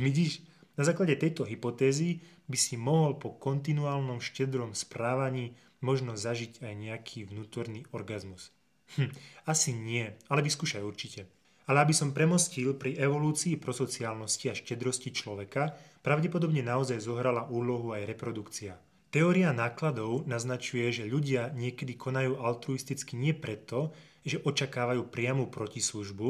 Vidíš, 0.00 0.40
na 0.80 0.88
základe 0.88 1.20
tejto 1.20 1.44
hypotézy 1.44 2.24
by 2.48 2.56
si 2.56 2.80
mohol 2.80 3.20
po 3.20 3.36
kontinuálnom 3.36 4.24
štedrom 4.24 4.72
správaní 4.72 5.52
možno 5.84 6.16
zažiť 6.16 6.64
aj 6.64 6.72
nejaký 6.72 7.28
vnútorný 7.28 7.84
orgazmus. 7.92 8.48
Hm, 8.96 9.12
asi 9.44 9.76
nie, 9.76 10.08
ale 10.32 10.40
vyskúšaj 10.40 10.80
určite. 10.80 11.28
Ale 11.70 11.86
aby 11.86 11.94
som 11.94 12.10
premostil 12.10 12.74
pri 12.74 12.98
evolúcii 12.98 13.54
prosociálnosti 13.58 14.50
a 14.50 14.58
štedrosti 14.58 15.14
človeka, 15.14 15.74
pravdepodobne 16.02 16.60
naozaj 16.66 16.98
zohrala 16.98 17.46
úlohu 17.46 17.94
aj 17.94 18.02
reprodukcia. 18.08 18.74
Teória 19.12 19.52
nákladov 19.52 20.24
naznačuje, 20.24 20.88
že 20.88 21.04
ľudia 21.04 21.52
niekedy 21.52 22.00
konajú 22.00 22.40
altruisticky 22.40 23.14
nie 23.14 23.36
preto, 23.36 23.92
že 24.24 24.40
očakávajú 24.40 25.12
priamu 25.12 25.52
protislužbu, 25.52 26.28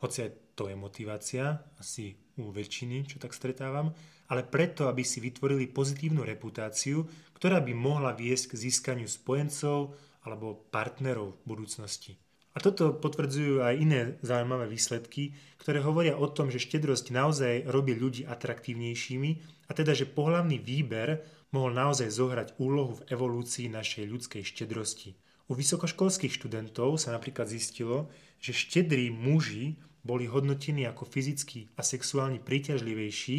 hoci 0.00 0.18
aj 0.26 0.30
to 0.56 0.72
je 0.72 0.76
motivácia, 0.76 1.60
asi 1.76 2.16
u 2.40 2.48
väčšiny, 2.48 3.04
čo 3.04 3.20
tak 3.20 3.36
stretávam, 3.36 3.92
ale 4.32 4.48
preto, 4.48 4.88
aby 4.88 5.04
si 5.04 5.20
vytvorili 5.20 5.68
pozitívnu 5.68 6.24
reputáciu, 6.24 7.04
ktorá 7.36 7.60
by 7.60 7.76
mohla 7.76 8.16
viesť 8.16 8.56
k 8.56 8.60
získaniu 8.64 9.08
spojencov 9.10 9.92
alebo 10.24 10.56
partnerov 10.72 11.36
v 11.36 11.42
budúcnosti. 11.44 12.16
A 12.52 12.60
toto 12.60 12.92
potvrdzujú 12.92 13.64
aj 13.64 13.74
iné 13.80 14.00
zaujímavé 14.20 14.68
výsledky, 14.68 15.32
ktoré 15.56 15.80
hovoria 15.80 16.20
o 16.20 16.28
tom, 16.28 16.52
že 16.52 16.60
štedrosť 16.60 17.08
naozaj 17.08 17.54
robí 17.64 17.96
ľudí 17.96 18.28
atraktívnejšími 18.28 19.30
a 19.68 19.72
teda, 19.72 19.96
že 19.96 20.04
pohlavný 20.04 20.60
výber 20.60 21.24
mohol 21.52 21.72
naozaj 21.72 22.12
zohrať 22.12 22.48
úlohu 22.60 23.00
v 23.00 23.06
evolúcii 23.08 23.72
našej 23.72 24.04
ľudskej 24.04 24.42
štedrosti. 24.44 25.16
U 25.48 25.56
vysokoškolských 25.56 26.32
študentov 26.32 27.00
sa 27.00 27.12
napríklad 27.12 27.48
zistilo, 27.48 28.12
že 28.40 28.56
štedrí 28.56 29.08
muži 29.12 29.80
boli 30.04 30.28
hodnotení 30.28 30.84
ako 30.88 31.08
fyzicky 31.08 31.72
a 31.76 31.84
sexuálne 31.84 32.42
príťažlivejší, 32.42 33.38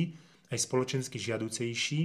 aj 0.54 0.58
spoločensky 0.58 1.18
žiaducejší 1.18 2.02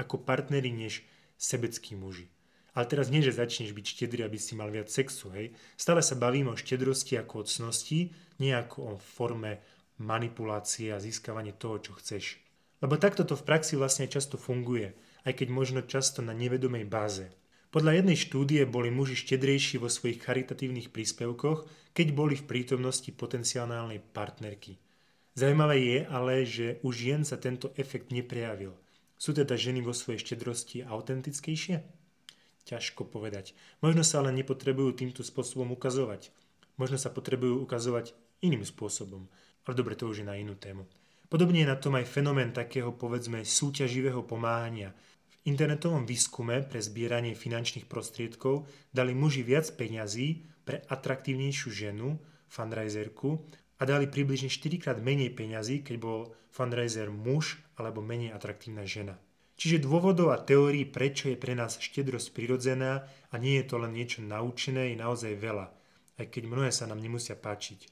ako 0.00 0.24
partneri 0.24 0.72
než 0.72 1.04
sebeckí 1.36 1.92
muži. 1.92 2.32
Ale 2.74 2.86
teraz 2.86 3.10
nie, 3.10 3.22
že 3.22 3.34
začneš 3.34 3.74
byť 3.74 3.86
štedrý, 3.86 4.22
aby 4.22 4.38
si 4.38 4.54
mal 4.54 4.70
viac 4.70 4.86
sexu, 4.86 5.30
hej. 5.34 5.50
Stále 5.74 6.00
sa 6.00 6.14
bavíme 6.14 6.54
o 6.54 6.60
štedrosti 6.60 7.18
ako 7.18 7.42
o 7.42 7.46
cnosti, 7.46 8.14
nie 8.38 8.52
ako 8.54 8.94
o 8.94 9.00
forme 9.02 9.58
manipulácie 10.00 10.94
a 10.94 11.02
získavanie 11.02 11.52
toho, 11.58 11.82
čo 11.82 11.92
chceš. 11.98 12.40
Lebo 12.80 12.96
takto 12.96 13.28
to 13.28 13.36
v 13.36 13.44
praxi 13.44 13.76
vlastne 13.76 14.08
často 14.08 14.40
funguje, 14.40 14.96
aj 15.28 15.36
keď 15.36 15.48
možno 15.52 15.80
často 15.84 16.24
na 16.24 16.32
nevedomej 16.32 16.88
báze. 16.88 17.28
Podľa 17.70 18.02
jednej 18.02 18.18
štúdie 18.18 18.62
boli 18.66 18.90
muži 18.90 19.14
štedrejší 19.14 19.78
vo 19.78 19.86
svojich 19.86 20.24
charitatívnych 20.26 20.90
príspevkoch, 20.90 21.70
keď 21.94 22.06
boli 22.16 22.34
v 22.34 22.48
prítomnosti 22.48 23.06
potenciálnej 23.14 24.02
partnerky. 24.10 24.80
Zaujímavé 25.38 25.76
je 25.78 25.98
ale, 26.10 26.42
že 26.42 26.82
u 26.82 26.90
žien 26.90 27.22
sa 27.22 27.38
tento 27.38 27.70
efekt 27.78 28.10
neprejavil. 28.10 28.74
Sú 29.14 29.30
teda 29.30 29.54
ženy 29.54 29.84
vo 29.86 29.94
svojej 29.94 30.18
štedrosti 30.18 30.82
autentickejšie? 30.82 31.99
Ťažko 32.68 33.08
povedať. 33.08 33.56
Možno 33.80 34.04
sa 34.04 34.20
ale 34.20 34.34
nepotrebujú 34.36 34.96
týmto 34.96 35.22
spôsobom 35.24 35.72
ukazovať. 35.74 36.32
Možno 36.76 36.96
sa 36.96 37.12
potrebujú 37.12 37.60
ukazovať 37.64 38.12
iným 38.40 38.64
spôsobom. 38.64 39.28
Ale 39.68 39.74
dobre, 39.76 39.96
to 39.96 40.08
už 40.08 40.24
je 40.24 40.28
na 40.28 40.36
inú 40.36 40.56
tému. 40.56 40.88
Podobne 41.30 41.62
je 41.62 41.70
na 41.70 41.78
tom 41.78 41.94
aj 41.94 42.10
fenomén 42.10 42.50
takého, 42.50 42.90
povedzme, 42.90 43.46
súťaživého 43.46 44.26
pomáhania. 44.26 44.90
V 45.30 45.34
internetovom 45.54 46.02
výskume 46.08 46.66
pre 46.66 46.82
zbieranie 46.82 47.38
finančných 47.38 47.86
prostriedkov 47.86 48.66
dali 48.90 49.14
muži 49.14 49.46
viac 49.46 49.70
peňazí 49.78 50.42
pre 50.66 50.82
atraktívnejšiu 50.90 51.68
ženu, 51.70 52.18
fundraiserku, 52.50 53.46
a 53.80 53.82
dali 53.88 54.04
približne 54.04 54.52
4 54.52 54.76
krát 54.76 54.98
menej 55.00 55.32
peňazí, 55.32 55.80
keď 55.80 55.96
bol 55.96 56.20
fundraiser 56.52 57.08
muž 57.08 57.56
alebo 57.80 58.04
menej 58.04 58.36
atraktívna 58.36 58.84
žena. 58.84 59.16
Čiže 59.60 59.84
dôvodov 59.84 60.32
a 60.32 60.40
teórií, 60.40 60.88
prečo 60.88 61.28
je 61.28 61.36
pre 61.36 61.52
nás 61.52 61.76
štedrosť 61.76 62.32
prirodzená 62.32 63.04
a 63.28 63.34
nie 63.36 63.60
je 63.60 63.68
to 63.68 63.76
len 63.76 63.92
niečo 63.92 64.24
naučené, 64.24 64.88
je 64.88 64.96
naozaj 64.96 65.36
veľa, 65.36 65.68
aj 66.16 66.26
keď 66.32 66.42
mnohé 66.48 66.72
sa 66.72 66.88
nám 66.88 66.96
nemusia 66.96 67.36
páčiť. 67.36 67.84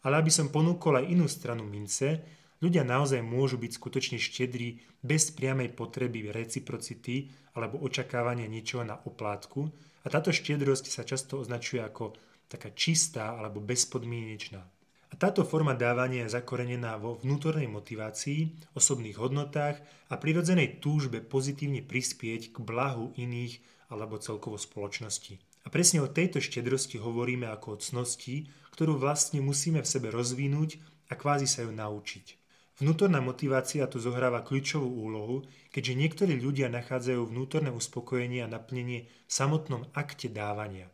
Ale 0.00 0.16
aby 0.16 0.32
som 0.32 0.48
ponúkol 0.48 0.96
aj 0.96 1.12
inú 1.12 1.28
stranu 1.28 1.68
mince, 1.68 2.24
ľudia 2.64 2.88
naozaj 2.88 3.20
môžu 3.20 3.60
byť 3.60 3.68
skutočne 3.68 4.16
štedrí 4.16 4.80
bez 5.04 5.28
priamej 5.36 5.76
potreby 5.76 6.32
reciprocity 6.32 7.28
alebo 7.52 7.84
očakávania 7.84 8.48
niečoho 8.48 8.88
na 8.88 8.96
oplátku 9.04 9.68
a 10.00 10.06
táto 10.08 10.32
štedrosť 10.32 10.88
sa 10.88 11.04
často 11.04 11.36
označuje 11.36 11.84
ako 11.84 12.16
taká 12.48 12.72
čistá 12.72 13.36
alebo 13.36 13.60
bezpodmienečná. 13.60 14.64
A 15.10 15.18
táto 15.18 15.42
forma 15.42 15.74
dávania 15.74 16.24
je 16.24 16.38
zakorenená 16.38 16.94
vo 16.96 17.18
vnútornej 17.18 17.66
motivácii, 17.66 18.72
osobných 18.78 19.18
hodnotách 19.18 19.82
a 20.06 20.14
prirodzenej 20.14 20.78
túžbe 20.78 21.18
pozitívne 21.18 21.82
prispieť 21.82 22.54
k 22.54 22.56
blahu 22.62 23.10
iných 23.18 23.58
alebo 23.90 24.22
celkovo 24.22 24.54
spoločnosti. 24.54 25.34
A 25.66 25.68
presne 25.68 26.00
o 26.00 26.08
tejto 26.08 26.38
štedrosti 26.38 26.96
hovoríme 27.02 27.50
ako 27.50 27.76
o 27.76 27.80
cnosti, 27.82 28.48
ktorú 28.72 28.96
vlastne 28.96 29.42
musíme 29.42 29.82
v 29.82 29.90
sebe 29.90 30.08
rozvinúť 30.14 30.78
a 31.10 31.18
kvázi 31.18 31.50
sa 31.50 31.66
ju 31.66 31.74
naučiť. 31.74 32.40
Vnútorná 32.80 33.20
motivácia 33.20 33.84
tu 33.92 34.00
zohráva 34.00 34.40
kľúčovú 34.40 34.88
úlohu, 34.88 35.44
keďže 35.68 36.00
niektorí 36.00 36.34
ľudia 36.40 36.72
nachádzajú 36.72 37.28
vnútorné 37.28 37.68
uspokojenie 37.68 38.40
a 38.40 38.48
naplnenie 38.48 39.04
v 39.04 39.32
samotnom 39.32 39.84
akte 39.92 40.32
dávania. 40.32 40.88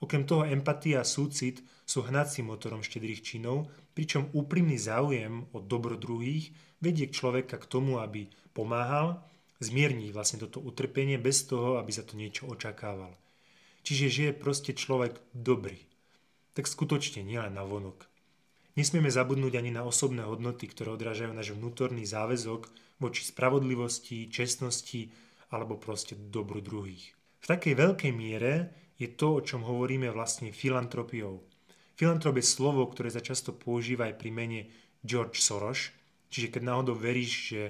Okrem 0.00 0.24
toho 0.24 0.48
empatia 0.48 1.04
a 1.04 1.08
súcit 1.08 1.60
sú 1.84 2.00
hnacím 2.08 2.48
motorom 2.48 2.80
štedrých 2.80 3.20
činov, 3.20 3.68
pričom 3.92 4.32
úprimný 4.32 4.80
záujem 4.80 5.44
o 5.52 5.60
dobro 5.60 6.00
druhých 6.00 6.56
vedie 6.80 7.12
človeka 7.12 7.60
k 7.60 7.68
tomu, 7.68 8.00
aby 8.00 8.32
pomáhal, 8.56 9.20
zmierni 9.60 10.08
vlastne 10.08 10.40
toto 10.40 10.64
utrpenie 10.64 11.20
bez 11.20 11.44
toho, 11.44 11.76
aby 11.76 11.92
za 11.92 12.00
to 12.00 12.16
niečo 12.16 12.48
očakával. 12.48 13.12
Čiže 13.84 14.06
žije 14.08 14.32
proste 14.40 14.72
človek 14.72 15.20
dobrý. 15.36 15.76
Tak 16.56 16.64
skutočne, 16.64 17.20
nielen 17.20 17.52
na 17.52 17.64
vonok. 17.64 18.08
Nesmieme 18.80 19.12
zabudnúť 19.12 19.60
ani 19.60 19.68
na 19.68 19.84
osobné 19.84 20.24
hodnoty, 20.24 20.64
ktoré 20.64 20.96
odrážajú 20.96 21.36
náš 21.36 21.52
vnútorný 21.52 22.08
záväzok 22.08 22.72
voči 22.96 23.28
spravodlivosti, 23.28 24.32
čestnosti 24.32 25.12
alebo 25.52 25.76
proste 25.76 26.16
dobru 26.16 26.64
druhých. 26.64 27.12
V 27.40 27.46
takej 27.48 27.74
veľkej 27.76 28.12
miere 28.16 28.52
je 29.00 29.08
to, 29.08 29.40
o 29.40 29.44
čom 29.44 29.64
hovoríme 29.64 30.12
vlastne 30.12 30.52
filantropiou. 30.52 31.40
Filantrop 31.96 32.36
je 32.36 32.44
slovo, 32.44 32.84
ktoré 32.84 33.08
sa 33.08 33.24
často 33.24 33.56
používa 33.56 34.12
aj 34.12 34.20
pri 34.20 34.30
mene 34.32 34.60
George 35.00 35.40
Soros, 35.40 35.88
čiže 36.28 36.52
keď 36.52 36.62
náhodou 36.68 36.92
veríš, 36.92 37.56
že 37.56 37.62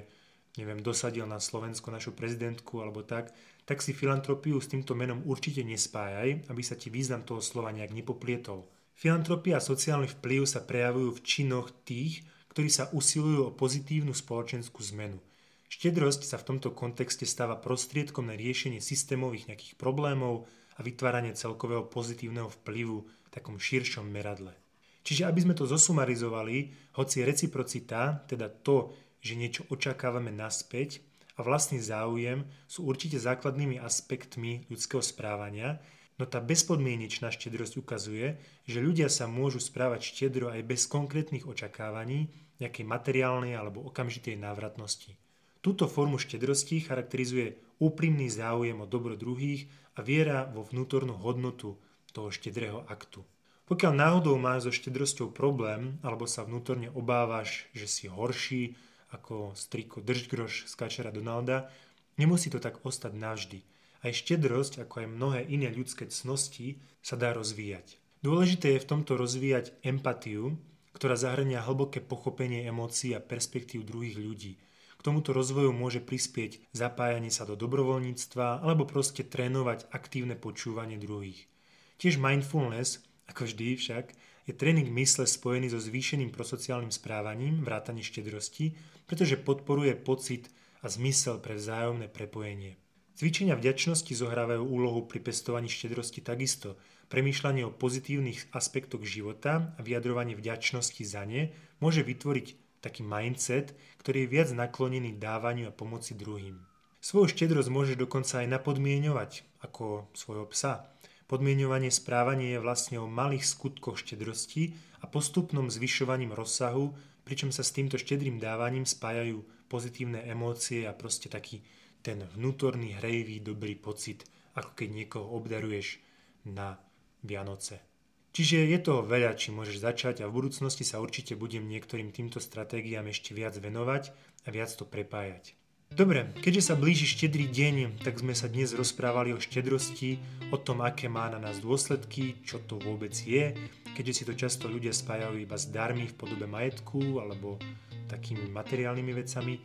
neviem, 0.59 0.83
dosadil 0.83 1.23
na 1.23 1.39
Slovensku 1.39 1.87
našu 1.87 2.11
prezidentku 2.11 2.83
alebo 2.83 3.07
tak, 3.07 3.31
tak 3.63 3.79
si 3.79 3.95
filantropiu 3.95 4.59
s 4.59 4.67
týmto 4.67 4.91
menom 4.91 5.23
určite 5.23 5.63
nespájaj, 5.63 6.51
aby 6.51 6.61
sa 6.65 6.75
ti 6.75 6.91
význam 6.91 7.23
toho 7.23 7.39
slova 7.39 7.71
nejak 7.71 7.95
nepoplietol. 7.95 8.67
Filantropia 8.91 9.57
a 9.57 9.63
sociálny 9.63 10.11
vplyv 10.19 10.43
sa 10.43 10.59
prejavujú 10.59 11.15
v 11.15 11.23
činoch 11.23 11.71
tých, 11.87 12.27
ktorí 12.51 12.67
sa 12.67 12.91
usilujú 12.91 13.47
o 13.47 13.55
pozitívnu 13.55 14.11
spoločenskú 14.11 14.83
zmenu. 14.91 15.23
Štedrosť 15.71 16.27
sa 16.27 16.35
v 16.35 16.51
tomto 16.51 16.75
kontexte 16.75 17.23
stáva 17.23 17.55
prostriedkom 17.55 18.27
na 18.27 18.35
riešenie 18.35 18.83
systémových 18.83 19.47
nejakých 19.47 19.79
problémov, 19.79 20.43
a 20.75 20.79
vytváranie 20.79 21.35
celkového 21.35 21.87
pozitívneho 21.87 22.47
vplyvu 22.61 22.97
v 23.03 23.29
takom 23.33 23.59
širšom 23.59 24.07
meradle. 24.07 24.55
Čiže 25.01 25.25
aby 25.25 25.39
sme 25.41 25.57
to 25.57 25.65
zosumarizovali, 25.65 26.71
hoci 26.97 27.25
reciprocita, 27.25 28.27
teda 28.29 28.47
to, 28.49 28.93
že 29.21 29.37
niečo 29.37 29.65
očakávame 29.73 30.29
naspäť 30.29 31.01
a 31.37 31.41
vlastný 31.41 31.81
záujem 31.81 32.45
sú 32.69 32.85
určite 32.85 33.17
základnými 33.17 33.81
aspektmi 33.81 34.69
ľudského 34.69 35.01
správania, 35.01 35.81
no 36.21 36.29
tá 36.29 36.37
bezpodmienečná 36.37 37.33
štedrosť 37.33 37.81
ukazuje, 37.81 38.37
že 38.69 38.77
ľudia 38.77 39.09
sa 39.09 39.25
môžu 39.25 39.57
správať 39.57 40.05
štedro 40.13 40.53
aj 40.53 40.61
bez 40.69 40.85
konkrétnych 40.85 41.49
očakávaní, 41.49 42.29
nejakej 42.61 42.85
materiálnej 42.85 43.57
alebo 43.57 43.81
okamžitej 43.89 44.37
návratnosti. 44.37 45.17
Túto 45.61 45.85
formu 45.85 46.17
štedrosti 46.17 46.81
charakterizuje 46.81 47.53
úprimný 47.77 48.33
záujem 48.33 48.81
o 48.81 48.89
dobro 48.89 49.13
druhých 49.13 49.69
a 49.93 50.01
viera 50.01 50.49
vo 50.49 50.65
vnútornú 50.65 51.13
hodnotu 51.21 51.77
toho 52.09 52.33
štedrého 52.33 52.81
aktu. 52.89 53.21
Pokiaľ 53.69 53.93
náhodou 53.93 54.41
máš 54.41 54.65
so 54.67 54.71
štedrosťou 54.73 55.29
problém, 55.29 56.01
alebo 56.01 56.25
sa 56.25 56.49
vnútorne 56.49 56.89
obávaš, 56.89 57.69
že 57.77 57.85
si 57.85 58.09
horší 58.09 58.73
ako 59.13 59.53
striko 59.53 60.01
držgroš 60.01 60.65
z 60.65 60.73
kačera 60.73 61.13
Donalda, 61.13 61.69
nemusí 62.17 62.49
to 62.49 62.57
tak 62.57 62.81
ostať 62.81 63.13
navždy. 63.13 63.61
Aj 64.01 64.09
štedrosť, 64.09 64.81
ako 64.81 65.05
aj 65.05 65.13
mnohé 65.13 65.39
iné 65.45 65.69
ľudské 65.69 66.09
cnosti, 66.09 66.81
sa 67.05 67.13
dá 67.13 67.37
rozvíjať. 67.37 68.01
Dôležité 68.25 68.75
je 68.75 68.83
v 68.83 68.89
tomto 68.97 69.13
rozvíjať 69.13 69.77
empatiu, 69.85 70.57
ktorá 70.97 71.13
zahrania 71.13 71.61
hlboké 71.61 72.01
pochopenie 72.01 72.65
emócií 72.65 73.13
a 73.13 73.21
perspektív 73.21 73.85
druhých 73.85 74.17
ľudí– 74.17 74.53
k 75.01 75.09
tomuto 75.09 75.33
rozvoju 75.33 75.73
môže 75.73 75.97
prispieť 75.97 76.61
zapájanie 76.77 77.33
sa 77.33 77.49
do 77.49 77.57
dobrovoľníctva 77.57 78.61
alebo 78.61 78.85
proste 78.85 79.25
trénovať 79.25 79.89
aktívne 79.89 80.37
počúvanie 80.37 81.01
druhých. 81.01 81.49
Tiež 81.97 82.21
mindfulness, 82.21 83.01
ako 83.25 83.49
vždy 83.49 83.81
však, 83.81 84.13
je 84.45 84.53
tréning 84.53 84.93
mysle 84.93 85.25
spojený 85.25 85.73
so 85.73 85.81
zvýšeným 85.81 86.29
prosociálnym 86.29 86.93
správaním, 86.93 87.65
vrátane 87.65 88.05
štedrosti, 88.05 88.77
pretože 89.09 89.41
podporuje 89.41 89.97
pocit 89.97 90.53
a 90.85 90.89
zmysel 90.89 91.41
pre 91.41 91.57
vzájomné 91.57 92.05
prepojenie. 92.05 92.77
Cvičenia 93.17 93.57
vďačnosti 93.57 94.13
zohrávajú 94.13 94.61
úlohu 94.61 95.09
pri 95.09 95.17
pestovaní 95.25 95.65
štedrosti 95.65 96.21
takisto. 96.21 96.77
Premýšľanie 97.09 97.65
o 97.65 97.73
pozitívnych 97.73 98.53
aspektoch 98.53 99.01
života 99.01 99.73
a 99.77 99.79
vyjadrovanie 99.81 100.37
vďačnosti 100.37 101.01
za 101.09 101.25
ne 101.25 101.49
môže 101.81 102.05
vytvoriť 102.05 102.60
taký 102.81 103.05
mindset, 103.05 103.77
ktorý 104.01 104.25
je 104.25 104.31
viac 104.33 104.49
naklonený 104.51 105.15
dávaniu 105.21 105.69
a 105.69 105.77
pomoci 105.77 106.17
druhým. 106.17 106.57
Svoju 107.01 107.33
štedrosť 107.33 107.69
môžeš 107.69 107.97
dokonca 107.97 108.41
aj 108.41 108.47
napodmienovať, 108.49 109.31
ako 109.65 110.09
svojho 110.13 110.45
psa. 110.53 110.89
Podmienovanie 111.25 111.89
správania 111.89 112.57
je 112.57 112.63
vlastne 112.65 112.97
o 112.99 113.07
malých 113.09 113.47
skutkoch 113.47 113.97
štedrosti 113.97 114.75
a 115.01 115.07
postupnom 115.07 115.71
zvyšovaním 115.71 116.35
rozsahu, 116.35 116.93
pričom 117.23 117.49
sa 117.49 117.63
s 117.63 117.73
týmto 117.73 117.95
štedrým 117.95 118.37
dávaním 118.37 118.83
spájajú 118.83 119.41
pozitívne 119.71 120.27
emócie 120.27 120.83
a 120.85 120.93
proste 120.93 121.31
taký 121.31 121.63
ten 122.03 122.25
vnútorný 122.35 122.97
hrejivý 122.99 123.39
dobrý 123.39 123.77
pocit, 123.77 124.25
ako 124.57 124.73
keď 124.75 124.89
niekoho 124.91 125.25
obdaruješ 125.37 126.01
na 126.49 126.75
Vianoce. 127.21 127.90
Čiže 128.31 128.63
je 128.63 128.79
toho 128.79 129.03
veľa, 129.03 129.35
či 129.35 129.51
môžeš 129.51 129.83
začať 129.83 130.15
a 130.23 130.31
v 130.31 130.39
budúcnosti 130.39 130.87
sa 130.87 131.03
určite 131.03 131.35
budem 131.35 131.67
niektorým 131.67 132.15
týmto 132.15 132.39
stratégiám 132.39 133.11
ešte 133.11 133.35
viac 133.35 133.59
venovať 133.59 134.15
a 134.47 134.47
viac 134.55 134.71
to 134.71 134.87
prepájať. 134.87 135.59
Dobre, 135.91 136.31
keďže 136.39 136.71
sa 136.71 136.79
blíži 136.79 137.03
štedrý 137.03 137.51
deň, 137.51 137.99
tak 137.99 138.23
sme 138.23 138.31
sa 138.31 138.47
dnes 138.47 138.71
rozprávali 138.71 139.35
o 139.35 139.43
štedrosti, 139.43 140.23
o 140.47 140.55
tom, 140.55 140.79
aké 140.79 141.11
má 141.11 141.27
na 141.27 141.35
nás 141.35 141.59
dôsledky, 141.59 142.39
čo 142.47 142.63
to 142.63 142.79
vôbec 142.79 143.11
je, 143.11 143.51
keďže 143.91 144.15
si 144.15 144.23
to 144.23 144.31
často 144.31 144.71
ľudia 144.71 144.95
spájajú 144.95 145.35
iba 145.35 145.59
s 145.59 145.67
darmi 145.67 146.07
v 146.07 146.15
podobe 146.15 146.47
majetku 146.47 147.19
alebo 147.19 147.59
takými 148.07 148.47
materiálnymi 148.47 149.11
vecami. 149.11 149.59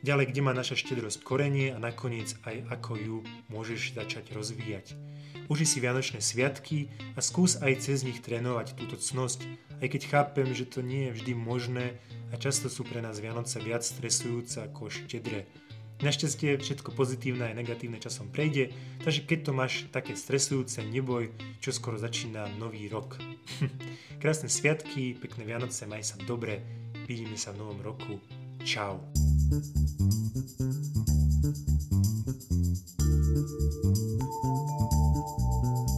Ďalej, 0.00 0.32
kde 0.32 0.40
má 0.40 0.56
naša 0.56 0.80
štedrosť 0.80 1.20
korenie 1.20 1.76
a 1.76 1.78
nakoniec 1.78 2.32
aj 2.48 2.72
ako 2.72 2.92
ju 2.96 3.16
môžeš 3.52 3.92
začať 3.92 4.32
rozvíjať. 4.32 4.96
Uži 5.52 5.66
si 5.68 5.78
Vianočné 5.82 6.24
sviatky 6.24 6.88
a 7.16 7.20
skús 7.20 7.60
aj 7.60 7.84
cez 7.84 8.00
nich 8.00 8.24
trénovať 8.24 8.80
túto 8.80 8.96
cnosť, 8.96 9.44
aj 9.84 9.88
keď 9.92 10.02
chápem, 10.08 10.48
že 10.56 10.64
to 10.64 10.80
nie 10.80 11.10
je 11.10 11.20
vždy 11.20 11.32
možné 11.36 12.00
a 12.32 12.40
často 12.40 12.72
sú 12.72 12.86
pre 12.88 13.04
nás 13.04 13.20
Vianoce 13.20 13.60
viac 13.60 13.84
stresujúce 13.84 14.64
ako 14.64 14.88
štedré. 14.88 15.44
Našťastie 16.00 16.56
všetko 16.56 16.96
pozitívne 16.96 17.52
aj 17.52 17.60
negatívne 17.60 18.00
časom 18.00 18.32
prejde, 18.32 18.72
takže 19.04 19.28
keď 19.28 19.38
to 19.44 19.52
máš 19.52 19.84
také 19.92 20.16
stresujúce, 20.16 20.80
neboj, 20.80 21.28
čo 21.60 21.76
skoro 21.76 22.00
začína 22.00 22.48
nový 22.56 22.88
rok. 22.88 23.20
Krásne 24.22 24.48
sviatky, 24.48 25.12
pekné 25.20 25.44
Vianoce, 25.44 25.84
maj 25.84 26.08
sa 26.08 26.16
dobre, 26.24 26.64
vidíme 27.04 27.36
sa 27.36 27.52
v 27.52 27.60
novom 27.60 27.84
roku. 27.84 28.16
Čau. 28.64 28.96
Thank 29.50 29.64
you. 35.64 35.89